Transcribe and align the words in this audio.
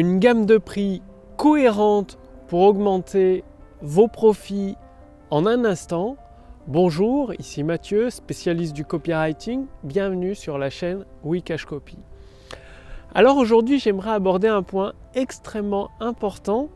une 0.00 0.18
gamme 0.18 0.46
de 0.46 0.56
prix 0.56 1.02
cohérente 1.36 2.18
pour 2.48 2.62
augmenter 2.62 3.44
vos 3.82 4.08
profits 4.08 4.76
en 5.30 5.44
un 5.44 5.66
instant. 5.66 6.16
Bonjour, 6.66 7.34
ici 7.38 7.62
Mathieu, 7.62 8.08
spécialiste 8.08 8.72
du 8.72 8.86
copywriting. 8.86 9.66
Bienvenue 9.84 10.34
sur 10.34 10.56
la 10.56 10.70
chaîne 10.70 11.04
Wikash 11.22 11.66
Copy. 11.66 11.98
Alors 13.14 13.36
aujourd'hui, 13.36 13.78
j'aimerais 13.78 14.12
aborder 14.12 14.48
un 14.48 14.62
point 14.62 14.94
extrêmement 15.14 15.90
important, 16.00 16.70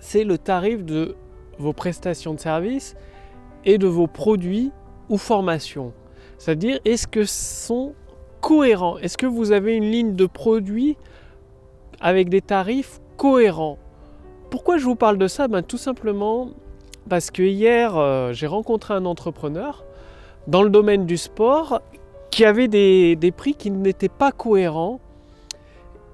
c'est 0.00 0.24
le 0.24 0.38
tarif 0.38 0.82
de 0.82 1.16
vos 1.58 1.74
prestations 1.74 2.32
de 2.32 2.40
services 2.40 2.96
et 3.66 3.76
de 3.76 3.86
vos 3.86 4.06
produits 4.06 4.72
ou 5.10 5.18
formations. 5.18 5.92
C'est-à-dire, 6.38 6.80
est-ce 6.86 7.06
que 7.06 7.24
sont 7.26 7.92
cohérents? 8.40 8.96
Est-ce 8.96 9.18
que 9.18 9.26
vous 9.26 9.52
avez 9.52 9.74
une 9.74 9.90
ligne 9.90 10.16
de 10.16 10.24
produits 10.24 10.96
avec 12.00 12.28
des 12.28 12.40
tarifs 12.40 13.00
cohérents 13.16 13.78
Pourquoi 14.50 14.78
je 14.78 14.84
vous 14.84 14.96
parle 14.96 15.18
de 15.18 15.28
ça? 15.28 15.48
Ben, 15.48 15.62
Tout 15.62 15.78
simplement 15.78 16.50
parce 17.08 17.30
que 17.30 17.42
hier, 17.42 17.96
euh, 17.96 18.32
j'ai 18.32 18.46
rencontré 18.46 18.94
un 18.94 19.04
entrepreneur 19.04 19.84
dans 20.46 20.62
le 20.62 20.70
domaine 20.70 21.06
du 21.06 21.16
sport 21.16 21.80
qui 22.30 22.44
avait 22.44 22.68
des, 22.68 23.32
prix 23.36 23.54
qui 23.54 23.70
n'étaient 23.70 24.08
pas 24.08 24.32
cohérents. 24.32 25.00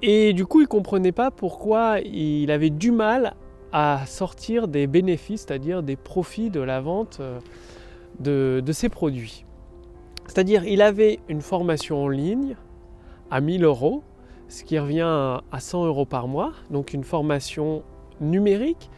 Et 0.03 0.33
du 0.33 0.47
coup, 0.47 0.61
il 0.61 0.65
ne 0.65 0.69
comprenait 0.69 1.13
pas 1.13 1.31
pourquoi 1.31 2.01
il 2.01 2.51
avait 2.51 2.71
du 2.71 2.91
mal 2.91 3.35
à 3.73 4.05
sortir 4.07 4.69
des 4.69 4.87
bénéfices, 4.87 5.43
c'est-à-dire 5.43 5.83
des 5.83 5.97
profits 5.97 6.51
de 6.51 6.61
la 6.61 6.81
vente 6.81 7.19
euh, 7.21 7.39
de, 8.21 8.63
de 8.65 8.73
ses 8.73 8.89
produits. 8.89 9.45
C'est-à-dire, 10.27 10.65
il 10.65 10.83
avait 10.83 11.19
une 11.29 11.41
formation 11.41 12.05
en 12.05 12.09
ligne 12.09 12.57
à 13.31 13.41
1000 13.41 13.65
euros, 13.65 14.03
ce 14.49 14.65
qui 14.65 14.79
revient 14.79 15.01
à 15.03 15.61
100 15.61 15.87
euros 15.87 16.05
par 16.05 16.29
mois, 16.29 16.53
donc 16.71 16.93
une 16.93 17.05
formation 17.05 17.83
numérique 18.21 18.91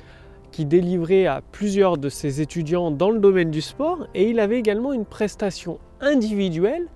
qui 0.51 0.65
délivrait 0.65 1.27
à 1.27 1.43
plusieurs 1.52 1.99
de 1.99 2.09
ses 2.09 2.40
étudiants 2.40 2.90
dans 2.90 3.10
le 3.10 3.18
domaine 3.18 3.51
du 3.51 3.60
sport, 3.60 4.07
et 4.15 4.30
il 4.30 4.40
avait 4.40 4.59
également 4.59 4.93
une 4.93 5.05
prestation 5.05 5.79
individuelle 6.01 6.87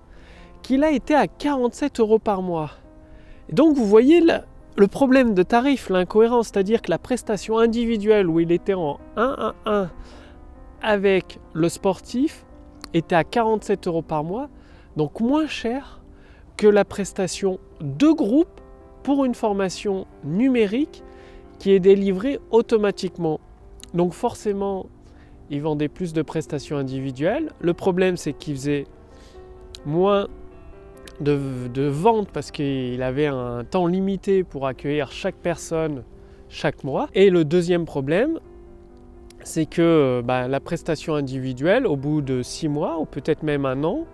qui 0.62 0.82
a 0.82 0.90
été 0.90 1.14
à 1.14 1.26
47 1.26 2.00
euros 2.00 2.18
par 2.18 2.42
mois. 2.42 2.70
Donc 3.50 3.76
vous 3.76 3.86
voyez 3.86 4.20
le 4.76 4.86
problème 4.86 5.34
de 5.34 5.42
tarif, 5.42 5.90
l'incohérence, 5.90 6.48
c'est-à-dire 6.48 6.82
que 6.82 6.90
la 6.90 6.98
prestation 6.98 7.58
individuelle 7.58 8.28
où 8.28 8.40
il 8.40 8.52
était 8.52 8.74
en 8.74 8.98
1 9.16 9.36
à 9.38 9.54
1 9.70 9.90
avec 10.82 11.38
le 11.52 11.68
sportif 11.68 12.44
était 12.94 13.14
à 13.14 13.24
47 13.24 13.86
euros 13.86 14.02
par 14.02 14.24
mois, 14.24 14.48
donc 14.96 15.20
moins 15.20 15.46
cher 15.46 16.01
que 16.62 16.68
la 16.68 16.84
prestation 16.84 17.58
de 17.80 18.12
groupe 18.12 18.60
pour 19.02 19.24
une 19.24 19.34
formation 19.34 20.06
numérique 20.22 21.02
qui 21.58 21.72
est 21.72 21.80
délivrée 21.80 22.38
automatiquement. 22.52 23.40
Donc 23.94 24.12
forcément, 24.12 24.86
il 25.50 25.60
vendait 25.60 25.88
plus 25.88 26.12
de 26.12 26.22
prestations 26.22 26.76
individuelles. 26.76 27.50
Le 27.60 27.74
problème, 27.74 28.16
c'est 28.16 28.32
qu'il 28.32 28.54
faisait 28.54 28.84
moins 29.86 30.28
de, 31.18 31.88
vente 31.88 32.28
parce 32.28 32.52
qu'il 32.52 33.02
avait 33.02 33.26
un 33.26 33.64
temps 33.64 33.88
limité 33.88 34.44
pour 34.44 34.68
accueillir 34.68 35.10
chaque 35.10 35.34
personne 35.34 36.04
chaque 36.48 36.84
mois. 36.84 37.08
Et 37.12 37.30
le 37.30 37.44
deuxième 37.44 37.86
problème, 37.86 38.38
c'est 39.42 39.66
que 39.66 40.22
bah, 40.24 40.46
la 40.46 40.60
prestation 40.60 41.16
individuelle, 41.16 41.88
au 41.88 41.96
bout 41.96 42.22
de 42.22 42.40
six 42.40 42.68
mois 42.68 43.00
ou 43.00 43.04
peut-être 43.04 43.42
même 43.42 43.66
un 43.66 43.82
an, 43.82 44.06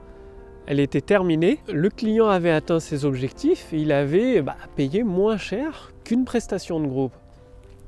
elle 0.68 0.80
était 0.80 1.00
terminée. 1.00 1.60
Le 1.72 1.88
client 1.88 2.28
avait 2.28 2.50
atteint 2.50 2.78
ses 2.78 3.06
objectifs 3.06 3.72
et 3.72 3.78
il 3.78 3.90
avait 3.90 4.42
bah, 4.42 4.54
payé 4.76 5.02
moins 5.02 5.38
cher 5.38 5.92
qu'une 6.04 6.26
prestation 6.26 6.78
de 6.78 6.86
groupe. 6.86 7.14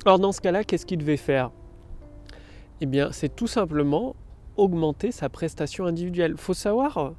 Alors 0.06 0.18
dans 0.18 0.32
ce 0.32 0.40
cas-là, 0.40 0.64
qu'est-ce 0.64 0.86
qu'il 0.86 0.96
devait 0.96 1.18
faire? 1.18 1.50
Eh 2.80 2.86
bien, 2.86 3.12
c'est 3.12 3.36
tout 3.36 3.46
simplement 3.46 4.16
augmenter 4.56 5.12
sa 5.12 5.28
prestation 5.28 5.84
individuelle. 5.84 6.38
Faut 6.38 6.54
savoir 6.54 7.12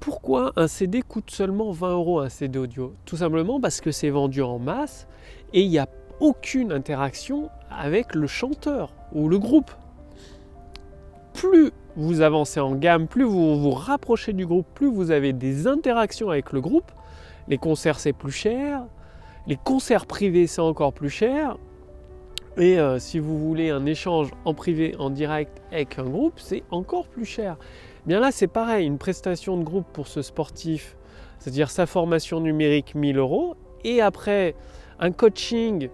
pourquoi 0.00 0.52
un 0.56 0.68
CD 0.68 1.00
coûte 1.00 1.30
seulement 1.30 1.70
20 1.72 1.90
euros 1.92 2.20
un 2.20 2.28
CD 2.28 2.58
audio? 2.58 2.92
Tout 3.06 3.16
simplement 3.16 3.62
parce 3.62 3.80
que 3.80 3.90
c'est 3.90 4.10
vendu 4.10 4.42
en 4.42 4.58
masse 4.58 5.08
et 5.54 5.62
il 5.62 5.70
n'y 5.70 5.78
a 5.78 5.88
aucune 6.20 6.72
interaction 6.72 7.48
avec 7.70 8.14
le 8.14 8.26
chanteur 8.26 8.92
ou 9.14 9.30
le 9.30 9.38
groupe. 9.38 9.70
Plus 11.32 11.72
vous 11.98 12.20
avancez 12.20 12.60
en 12.60 12.74
gamme, 12.76 13.08
plus 13.08 13.24
vous 13.24 13.60
vous 13.60 13.72
rapprochez 13.72 14.32
du 14.32 14.46
groupe, 14.46 14.66
plus 14.74 14.86
vous 14.86 15.10
avez 15.10 15.32
des 15.32 15.66
interactions 15.66 16.30
avec 16.30 16.52
le 16.52 16.60
groupe. 16.60 16.90
Les 17.48 17.58
concerts 17.58 17.98
c'est 17.98 18.12
plus 18.12 18.32
cher, 18.32 18.84
les 19.46 19.56
concerts 19.56 20.06
privés 20.06 20.46
c'est 20.46 20.60
encore 20.60 20.92
plus 20.92 21.10
cher. 21.10 21.58
Et 22.56 22.78
euh, 22.78 22.98
si 22.98 23.18
vous 23.18 23.38
voulez 23.38 23.70
un 23.70 23.84
échange 23.84 24.30
en 24.44 24.54
privé, 24.54 24.94
en 24.98 25.10
direct 25.10 25.60
avec 25.70 25.98
un 25.98 26.04
groupe, 26.04 26.34
c'est 26.38 26.62
encore 26.70 27.06
plus 27.06 27.24
cher. 27.24 27.56
Bien 28.06 28.20
là, 28.20 28.30
c'est 28.32 28.48
pareil, 28.48 28.86
une 28.86 28.98
prestation 28.98 29.56
de 29.56 29.64
groupe 29.64 29.86
pour 29.92 30.08
ce 30.08 30.22
sportif, 30.22 30.96
c'est-à-dire 31.38 31.70
sa 31.70 31.86
formation 31.86 32.40
numérique 32.40 32.94
1000 32.94 33.18
euros, 33.18 33.54
et 33.84 34.00
après 34.00 34.54
un 34.98 35.12
coaching, 35.12 35.88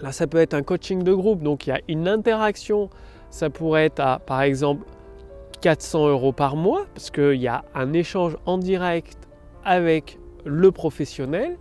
là 0.00 0.12
ça 0.12 0.26
peut 0.26 0.38
être 0.38 0.54
un 0.54 0.62
coaching 0.62 1.02
de 1.02 1.12
groupe, 1.12 1.42
donc 1.42 1.66
il 1.66 1.70
y 1.70 1.72
a 1.72 1.80
une 1.88 2.08
interaction, 2.08 2.90
ça 3.30 3.50
pourrait 3.50 3.86
être 3.86 4.00
à 4.00 4.18
par 4.18 4.42
exemple 4.42 4.84
400 5.60 6.08
euros 6.08 6.32
par 6.32 6.56
mois, 6.56 6.86
parce 6.94 7.10
qu'il 7.10 7.40
y 7.40 7.48
a 7.48 7.64
un 7.74 7.92
échange 7.92 8.36
en 8.46 8.58
direct 8.58 9.16
avec 9.64 10.18
le 10.44 10.70
professionnel, 10.70 11.58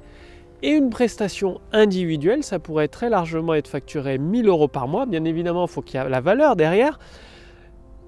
et 0.63 0.71
une 0.71 0.89
prestation 0.89 1.61
individuelle, 1.71 2.43
ça 2.43 2.57
pourrait 2.57 2.87
très 2.87 3.09
largement 3.09 3.53
être 3.53 3.67
facturé 3.67 4.17
1000 4.17 4.47
euros 4.47 4.67
par 4.67 4.87
mois. 4.87 5.05
Bien 5.05 5.23
évidemment, 5.23 5.65
il 5.65 5.69
faut 5.69 5.81
qu'il 5.81 5.99
y 5.99 6.03
ait 6.03 6.09
la 6.09 6.21
valeur 6.21 6.55
derrière 6.55 6.97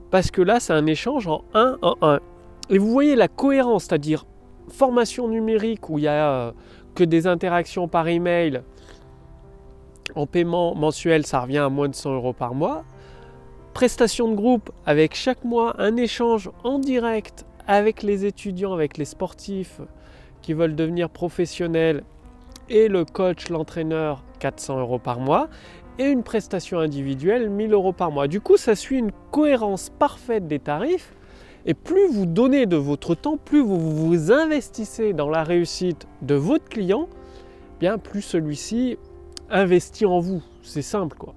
parce 0.09 0.31
que 0.31 0.41
là 0.41 0.59
c'est 0.59 0.73
un 0.73 0.85
échange 0.85 1.27
en 1.27 1.43
1 1.53 1.77
en 1.81 1.95
1. 2.01 2.19
Et 2.69 2.77
vous 2.77 2.91
voyez 2.91 3.15
la 3.15 3.27
cohérence, 3.27 3.85
c'est-à-dire 3.85 4.25
formation 4.69 5.27
numérique 5.27 5.89
où 5.89 5.97
il 5.97 6.03
n'y 6.03 6.07
a 6.07 6.29
euh, 6.29 6.51
que 6.95 7.03
des 7.03 7.27
interactions 7.27 7.87
par 7.87 8.07
email 8.07 8.61
en 10.15 10.25
paiement 10.25 10.75
mensuel, 10.75 11.25
ça 11.25 11.41
revient 11.41 11.59
à 11.59 11.69
moins 11.69 11.87
de 11.87 11.95
100 11.95 12.15
euros 12.15 12.33
par 12.33 12.53
mois. 12.53 12.83
Prestation 13.79 14.27
de 14.27 14.35
groupe 14.35 14.71
avec 14.85 15.15
chaque 15.15 15.45
mois 15.45 15.73
un 15.79 15.95
échange 15.95 16.51
en 16.65 16.79
direct 16.79 17.45
avec 17.65 18.03
les 18.03 18.25
étudiants, 18.25 18.73
avec 18.73 18.97
les 18.97 19.05
sportifs 19.05 19.79
qui 20.41 20.51
veulent 20.51 20.75
devenir 20.75 21.09
professionnels 21.09 22.03
et 22.69 22.89
le 22.89 23.05
coach, 23.05 23.47
l'entraîneur, 23.47 24.21
400 24.39 24.81
euros 24.81 24.99
par 24.99 25.21
mois 25.21 25.47
et 25.97 26.09
une 26.09 26.23
prestation 26.23 26.79
individuelle 26.79 27.49
1000 27.49 27.71
euros 27.71 27.93
par 27.93 28.11
mois. 28.11 28.27
Du 28.27 28.41
coup, 28.41 28.57
ça 28.57 28.75
suit 28.75 28.97
une 28.97 29.13
cohérence 29.31 29.89
parfaite 29.97 30.45
des 30.45 30.59
tarifs. 30.59 31.13
Et 31.65 31.73
plus 31.73 32.09
vous 32.11 32.25
donnez 32.25 32.65
de 32.65 32.75
votre 32.75 33.15
temps, 33.15 33.37
plus 33.37 33.61
vous 33.61 33.79
vous 33.79 34.29
investissez 34.33 35.13
dans 35.13 35.29
la 35.29 35.45
réussite 35.45 36.05
de 36.21 36.35
votre 36.35 36.67
client, 36.67 37.07
bien 37.79 37.97
plus 37.97 38.23
celui-ci 38.23 38.97
investit 39.49 40.05
en 40.05 40.19
vous. 40.19 40.43
C'est 40.63 40.81
simple 40.81 41.15
quoi. 41.17 41.33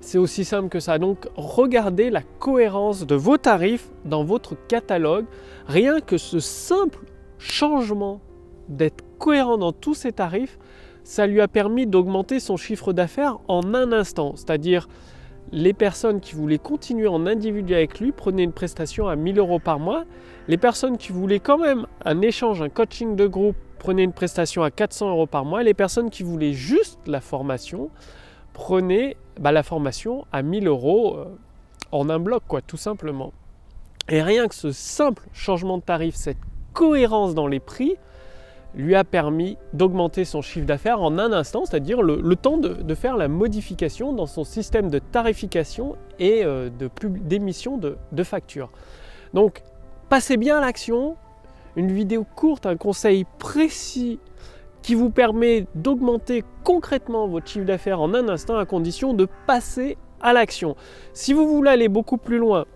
C'est 0.00 0.18
aussi 0.18 0.44
simple 0.44 0.68
que 0.68 0.80
ça. 0.80 0.98
Donc 0.98 1.28
regardez 1.36 2.10
la 2.10 2.22
cohérence 2.22 3.06
de 3.06 3.14
vos 3.14 3.38
tarifs 3.38 3.88
dans 4.04 4.24
votre 4.24 4.54
catalogue. 4.68 5.26
Rien 5.66 6.00
que 6.00 6.18
ce 6.18 6.38
simple 6.38 7.04
changement 7.38 8.20
d'être 8.68 9.04
cohérent 9.18 9.58
dans 9.58 9.72
tous 9.72 9.94
ces 9.94 10.12
tarifs, 10.12 10.58
ça 11.04 11.26
lui 11.26 11.40
a 11.40 11.48
permis 11.48 11.86
d'augmenter 11.86 12.40
son 12.40 12.56
chiffre 12.56 12.92
d'affaires 12.92 13.38
en 13.48 13.74
un 13.74 13.92
instant. 13.92 14.34
C'est-à-dire, 14.36 14.88
les 15.52 15.72
personnes 15.72 16.20
qui 16.20 16.34
voulaient 16.34 16.58
continuer 16.58 17.06
en 17.06 17.26
individuel 17.26 17.78
avec 17.78 18.00
lui 18.00 18.10
prenaient 18.10 18.42
une 18.42 18.52
prestation 18.52 19.06
à 19.06 19.14
1000 19.14 19.38
euros 19.38 19.60
par 19.60 19.78
mois. 19.78 20.04
Les 20.48 20.56
personnes 20.56 20.98
qui 20.98 21.12
voulaient 21.12 21.40
quand 21.40 21.58
même 21.58 21.86
un 22.04 22.20
échange, 22.22 22.60
un 22.62 22.68
coaching 22.68 23.14
de 23.14 23.26
groupe, 23.26 23.56
prenaient 23.78 24.04
une 24.04 24.12
prestation 24.12 24.62
à 24.62 24.70
400 24.70 25.10
euros 25.10 25.26
par 25.26 25.44
mois. 25.44 25.62
les 25.62 25.74
personnes 25.74 26.10
qui 26.10 26.24
voulaient 26.24 26.52
juste 26.52 26.98
la 27.06 27.20
formation 27.20 27.90
prenaient 28.52 29.16
bah, 29.40 29.52
la 29.52 29.62
formation 29.62 30.26
à 30.32 30.42
1000 30.42 30.66
euros 30.66 31.16
euh, 31.16 31.24
en 31.92 32.08
un 32.08 32.18
bloc, 32.18 32.42
quoi, 32.46 32.62
tout 32.62 32.76
simplement. 32.76 33.32
Et 34.08 34.22
rien 34.22 34.48
que 34.48 34.54
ce 34.54 34.72
simple 34.72 35.24
changement 35.32 35.78
de 35.78 35.82
tarif, 35.82 36.14
cette 36.14 36.38
cohérence 36.72 37.34
dans 37.34 37.46
les 37.46 37.60
prix, 37.60 37.96
lui 38.74 38.94
a 38.94 39.04
permis 39.04 39.56
d'augmenter 39.72 40.24
son 40.24 40.42
chiffre 40.42 40.66
d'affaires 40.66 41.00
en 41.00 41.18
un 41.18 41.32
instant, 41.32 41.64
c'est-à-dire 41.64 42.02
le, 42.02 42.36
temps 42.36 42.58
de, 42.58 42.94
faire 42.94 43.16
la 43.16 43.26
modification 43.26 44.12
dans 44.12 44.26
son 44.26 44.44
système 44.44 44.90
de 44.90 44.98
tarification 44.98 45.96
et 46.18 46.44
euh, 46.44 46.68
d'émission 47.00 47.78
de, 47.78 47.96
de, 48.12 48.22
factures. 48.22 48.70
Donc, 49.32 49.62
passez 50.08 50.36
bien 50.36 50.58
à 50.58 50.60
l'action. 50.60 51.16
Une 51.74 51.92
vidéo 51.92 52.26
courte, 52.36 52.66
un 52.66 52.76
conseil 52.76 53.24
précis 53.38 54.18
qui 54.82 54.94
vous 54.94 55.10
permet 55.10 55.66
d'augmenter 55.74 56.44
concrètement 56.64 57.26
votre 57.26 57.48
chiffre 57.48 57.64
d'affaires 57.64 58.00
en 58.00 58.14
un 58.14 58.28
instant 58.28 58.56
à 58.56 58.66
condition 58.66 59.14
de 59.14 59.26
passer 59.46 59.96
à 60.20 60.32
l'action. 60.32 60.76
Si 61.12 61.32
vous 61.32 61.48
voulez 61.48 61.70
aller 61.70 61.88
beaucoup 61.88 62.18
plus 62.18 62.38
loin, 62.38 62.66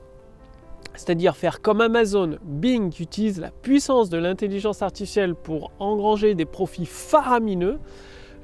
c'est-à-dire 0.94 1.36
faire 1.36 1.60
comme 1.60 1.80
Amazon, 1.80 2.38
Bing 2.42 2.90
qui 2.90 3.04
utilise 3.04 3.40
la 3.40 3.50
puissance 3.50 4.10
de 4.10 4.18
l'intelligence 4.18 4.82
artificielle 4.82 5.34
pour 5.34 5.70
engranger 5.78 6.34
des 6.34 6.44
profits 6.44 6.86
faramineux, 6.86 7.78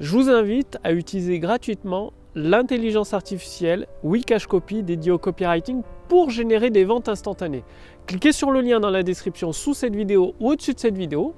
je 0.00 0.12
vous 0.12 0.31
invite 0.31 0.79
à 0.85 0.93
utiliser 0.93 1.38
gratuitement 1.38 2.12
l'intelligence 2.35 3.14
artificielle 3.14 3.87
Wikash 4.05 4.47
Copy 4.47 4.82
dédiée 4.82 5.11
au 5.11 5.19
copywriting 5.19 5.82
pour 6.08 6.31
générer 6.31 6.70
des 6.70 6.85
ventes 6.85 7.08
instantanées. 7.08 7.64
Cliquez 8.06 8.32
sur 8.32 8.50
le 8.50 8.61
lien 8.61 8.79
dans 8.79 8.91
la 8.91 9.03
description 9.03 9.53
sous 9.53 9.75
cette 9.75 9.97
vidéo 9.97 10.35
ou 10.38 10.50
au-dessus 10.50 10.75
de 10.75 10.79
cette 10.79 10.97
vidéo. 10.97 11.35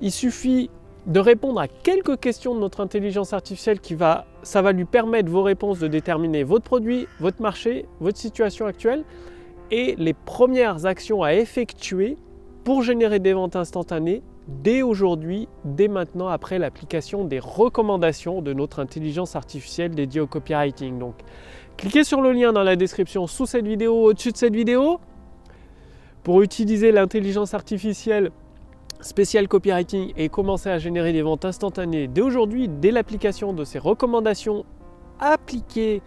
Il 0.00 0.10
suffit 0.10 0.68
de 1.06 1.20
répondre 1.20 1.60
à 1.60 1.68
quelques 1.68 2.18
questions 2.20 2.54
de 2.54 2.60
notre 2.60 2.80
intelligence 2.80 3.32
artificielle 3.32 3.80
qui 3.80 3.94
va, 3.94 4.26
ça 4.42 4.62
va 4.62 4.72
lui 4.72 4.84
permettre 4.84 5.30
vos 5.30 5.42
réponses 5.42 5.78
de 5.78 5.88
déterminer 5.88 6.44
votre 6.44 6.64
produit, 6.64 7.08
votre 7.18 7.42
marché, 7.42 7.86
votre 8.00 8.18
situation 8.18 8.66
actuelle 8.66 9.04
et 9.70 9.96
les 9.98 10.12
premières 10.12 10.86
actions 10.86 11.22
à 11.22 11.34
effectuer 11.34 12.16
pour 12.62 12.82
générer 12.82 13.18
des 13.18 13.32
ventes 13.32 13.56
instantanées 13.56 14.22
dès 14.46 14.82
aujourd'hui, 14.82 15.48
dès 15.64 15.88
maintenant, 15.88 16.28
après 16.28 16.58
l'application 16.58 17.24
des 17.24 17.38
recommandations 17.38 18.42
de 18.42 18.52
notre 18.52 18.80
intelligence 18.80 19.36
artificielle 19.36 19.94
dédiée 19.94 20.20
au 20.20 20.26
copywriting. 20.26 20.98
Donc, 20.98 21.14
cliquez 21.76 22.04
sur 22.04 22.20
le 22.20 22.32
lien 22.32 22.52
dans 22.52 22.62
la 22.62 22.76
description 22.76 23.26
sous 23.26 23.46
cette 23.46 23.66
vidéo, 23.66 23.94
au-dessus 24.04 24.32
de 24.32 24.36
cette 24.36 24.54
vidéo, 24.54 25.00
pour 26.22 26.42
utiliser 26.42 26.92
l'intelligence 26.92 27.54
artificielle 27.54 28.30
spéciale 29.02 29.48
copywriting 29.48 30.12
et 30.16 30.28
commencer 30.28 30.70
à 30.70 30.78
générer 30.78 31.12
des 31.12 31.22
ventes 31.22 31.44
instantanées 31.44 32.08
dès 32.08 32.20
aujourd'hui, 32.20 32.68
dès 32.68 32.90
l'application 32.90 33.52
de 33.52 33.64
ces 33.64 33.78
recommandations 33.78 34.64
appliquées 35.20 36.02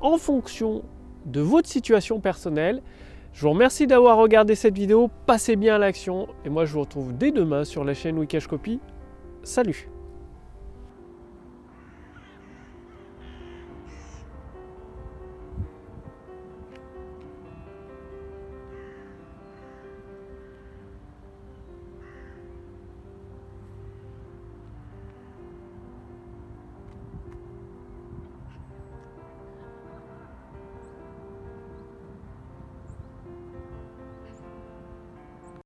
en 0.00 0.18
fonction 0.18 0.82
de 1.24 1.40
votre 1.40 1.68
situation 1.68 2.20
personnelle. 2.20 2.82
Je 3.32 3.42
vous 3.42 3.50
remercie 3.50 3.86
d'avoir 3.86 4.16
regardé 4.16 4.54
cette 4.54 4.76
vidéo, 4.76 5.10
passez 5.26 5.56
bien 5.56 5.74
à 5.74 5.78
l'action 5.78 6.28
et 6.44 6.48
moi 6.48 6.64
je 6.64 6.72
vous 6.72 6.80
retrouve 6.80 7.16
dès 7.16 7.32
demain 7.32 7.64
sur 7.64 7.84
la 7.84 7.94
chaîne 7.94 8.18
Wikash 8.18 8.46
Copy. 8.46 8.80
Salut 9.42 9.88